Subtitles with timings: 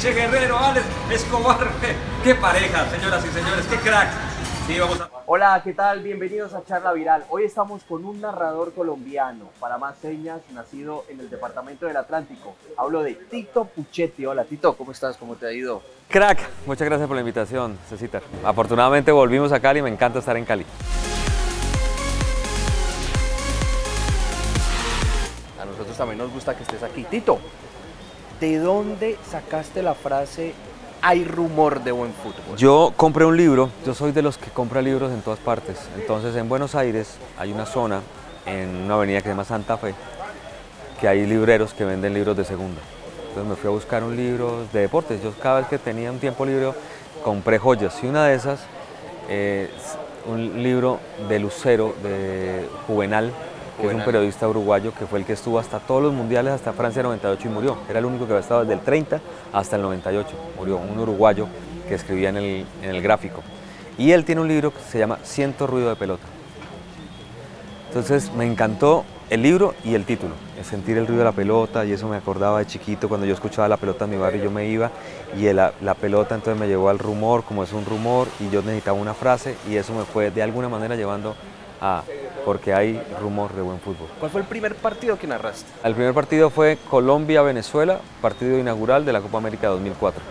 [0.00, 1.58] Miche Guerrero, Alex Escobar.
[2.24, 4.14] Qué pareja, señoras y señores, qué cracks.
[4.66, 5.10] Sí, vamos a...
[5.26, 6.00] Hola, ¿qué tal?
[6.00, 7.26] Bienvenidos a Charla Viral.
[7.28, 12.54] Hoy estamos con un narrador colombiano, para más señas, nacido en el departamento del Atlántico.
[12.78, 14.24] Hablo de Tito Puchetti.
[14.24, 15.18] Hola, Tito, ¿cómo estás?
[15.18, 15.82] ¿Cómo te ha ido?
[16.08, 18.22] Crack, muchas gracias por la invitación, Cecita.
[18.42, 20.64] Afortunadamente volvimos a Cali, me encanta estar en Cali.
[25.60, 27.04] A nosotros también nos gusta que estés aquí.
[27.04, 27.38] Tito,
[28.40, 30.54] ¿de dónde sacaste la frase
[31.02, 32.56] hay rumor de buen fútbol?
[32.56, 35.78] Yo compré un libro, yo soy de los que compra libros en todas partes.
[35.96, 38.00] Entonces en Buenos Aires hay una zona,
[38.46, 39.94] en una avenida que se llama Santa Fe,
[41.00, 42.80] que hay libreros que venden libros de segunda.
[43.28, 45.22] Entonces me fui a buscar un libro de deportes.
[45.22, 46.72] Yo cada vez que tenía un tiempo libre
[47.22, 47.96] compré joyas.
[48.02, 48.60] Y una de esas,
[49.28, 49.70] eh,
[50.26, 53.32] un libro de Lucero, de Juvenal,
[53.80, 56.72] que es un periodista uruguayo que fue el que estuvo hasta todos los mundiales, hasta
[56.72, 57.76] Francia 98 y murió.
[57.88, 59.20] Era el único que había estado desde el 30
[59.52, 60.28] hasta el 98.
[60.56, 61.48] Murió un uruguayo
[61.88, 63.42] que escribía en el, en el gráfico.
[63.98, 66.24] Y él tiene un libro que se llama Siento ruido de pelota.
[67.88, 71.84] Entonces me encantó el libro y el título, el sentir el ruido de la pelota
[71.84, 74.50] y eso me acordaba de chiquito cuando yo escuchaba la pelota en mi barrio yo
[74.50, 74.90] me iba
[75.36, 78.60] y la, la, pelota entonces me llevó al rumor, como es un rumor y yo
[78.62, 81.36] necesitaba una frase y eso me fue de alguna manera llevando
[81.80, 82.02] a
[82.44, 84.08] porque hay rumor de buen fútbol.
[84.18, 85.70] ¿Cuál fue el primer partido que narraste?
[85.84, 90.22] El primer partido fue Colombia-Venezuela, partido inaugural de la Copa América 2004.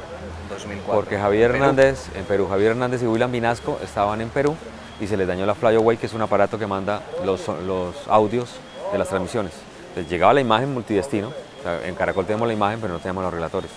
[0.49, 0.93] 2004.
[0.93, 4.55] Porque Javier Hernández, en Perú, Javier Hernández y William Vinasco estaban en Perú
[4.99, 8.55] y se les dañó la Flyaway, que es un aparato que manda los, los audios
[8.91, 9.53] de las transmisiones.
[9.89, 13.23] Entonces llegaba la imagen multidestino, o sea, en Caracol tenemos la imagen, pero no tenemos
[13.23, 13.71] los relatores.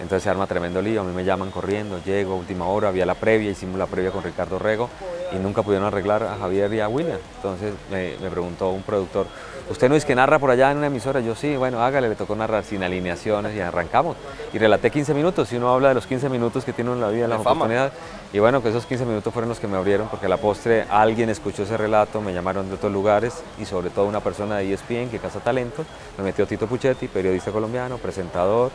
[0.00, 3.14] Entonces se arma tremendo lío, a mí me llaman corriendo, llego última hora, había la
[3.14, 4.90] previa, hicimos la previa con Ricardo Rego
[5.32, 7.18] y nunca pudieron arreglar a Javier y a William.
[7.36, 9.26] Entonces me, me, preguntó un productor,
[9.70, 11.20] ¿usted no es que narra por allá en una emisora?
[11.20, 14.16] Yo sí, bueno, hágale, le tocó narrar sin alineaciones y arrancamos.
[14.52, 17.08] Y relaté 15 minutos, y uno habla de los 15 minutos que tiene en la
[17.08, 17.92] vida, las oportunidades.
[18.32, 20.86] Y bueno, que esos 15 minutos fueron los que me abrieron, porque a la postre
[20.90, 24.72] alguien escuchó ese relato, me llamaron de otros lugares y sobre todo una persona de
[24.72, 25.86] ESPN que caza talentos,
[26.18, 28.70] me metió Tito Puchetti, periodista colombiano, presentador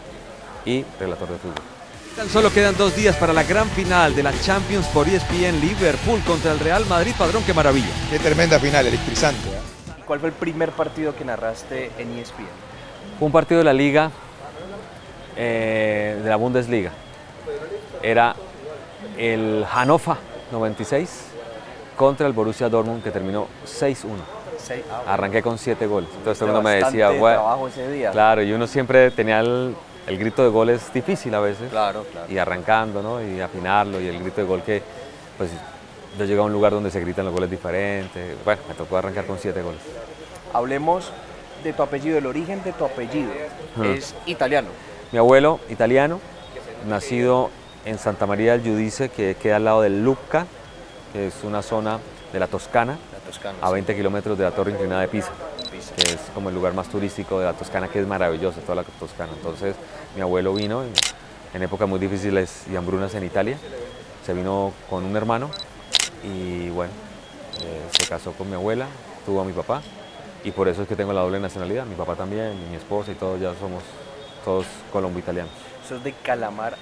[0.69, 1.63] y relator de fútbol.
[2.15, 6.21] Tan solo quedan dos días para la gran final de la Champions por ESPN Liverpool
[6.21, 7.13] contra el Real Madrid.
[7.17, 7.87] Padrón, qué maravilla.
[8.09, 9.47] Qué tremenda final, electrizante.
[9.47, 10.01] ¿eh?
[10.05, 12.47] ¿Cuál fue el primer partido que narraste en ESPN?
[13.17, 14.11] Fue un partido de la Liga,
[15.35, 16.91] eh, de la Bundesliga.
[18.03, 18.35] Era
[19.17, 20.17] el Hannover
[20.51, 21.25] 96
[21.95, 24.39] contra el Borussia Dortmund que terminó 6-1.
[24.91, 26.09] Ah, Arranqué con 7 goles.
[26.17, 28.11] Entonces todo el mundo me decía, bueno, ese día.
[28.11, 29.75] claro, y uno siempre tenía el,
[30.09, 31.69] el grito de gol es difícil a veces.
[31.69, 32.31] Claro, claro.
[32.31, 33.21] Y arrancando, ¿no?
[33.21, 34.81] Y afinarlo, y el grito de gol que,
[35.37, 35.51] pues,
[36.17, 38.35] yo llegué a un lugar donde se gritan los goles diferentes.
[38.43, 39.79] Bueno, me tocó arrancar con siete goles.
[40.51, 41.11] Hablemos
[41.63, 43.31] de tu apellido, el origen de tu apellido.
[43.83, 44.69] Es italiano.
[45.11, 46.19] Mi abuelo, italiano,
[46.87, 47.51] nacido
[47.85, 50.47] en Santa María del Giudice, que queda al lado del Lucca,
[51.13, 51.99] que es una zona
[52.33, 53.57] de la Toscana, La Toscana.
[53.61, 53.73] a sí.
[53.73, 55.31] 20 kilómetros de la Torre Inclinada de Pisa.
[55.95, 58.83] Que es como el lugar más turístico de la Toscana, que es maravilloso, toda la
[58.83, 59.31] Toscana.
[59.35, 59.75] Entonces,
[60.15, 60.91] mi abuelo vino en,
[61.53, 63.57] en épocas muy difíciles y hambrunas en Italia.
[64.25, 65.49] Se vino con un hermano
[66.23, 66.91] y, bueno,
[67.63, 68.85] eh, se casó con mi abuela,
[69.25, 69.81] tuvo a mi papá
[70.43, 71.85] y por eso es que tengo la doble nacionalidad.
[71.85, 73.81] Mi papá también, mi esposa y todos ya somos
[74.45, 75.51] todos colombo-italianos.
[75.85, 76.77] Eso es de Calamar.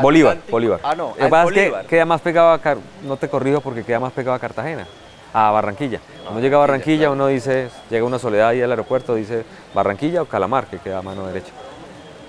[0.00, 0.38] Bolívar.
[0.48, 0.78] Bolívar.
[0.84, 1.86] Ah, no, Lo que Bolívar.
[1.86, 4.86] queda más pegado a, Car- no te corrijo porque queda más pegado a Cartagena,
[5.32, 6.00] a Barranquilla.
[6.22, 9.44] Cuando llega a Barranquilla uno dice, llega una soledad ahí al aeropuerto, dice
[9.74, 11.52] Barranquilla o Calamar, que queda a mano derecha.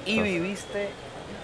[0.06, 0.90] Y viviste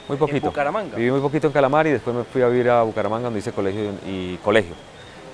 [0.08, 0.48] Muy poquito.
[0.48, 0.96] Bucaramanga?
[0.96, 3.52] Viví muy poquito en Calamar y después me fui a vivir a Bucaramanga donde hice
[3.52, 4.74] colegio y, y colegio.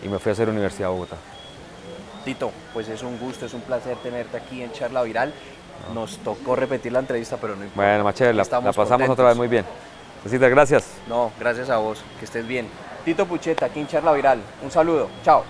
[0.03, 1.15] Y me fui a hacer Universidad de Bogotá.
[2.23, 5.33] Tito, pues es un gusto, es un placer tenerte aquí en Charla Viral.
[5.93, 7.89] Nos tocó repetir la entrevista, pero no importa.
[7.89, 9.09] Bueno, Machete, la, pasamos contentos.
[9.09, 9.65] otra vez muy bien.
[10.23, 10.87] Besitas, gracias.
[11.07, 12.67] No, gracias a vos, que estés bien.
[13.03, 14.39] Tito Pucheta, aquí en Charla Viral.
[14.63, 15.43] Un saludo, chao.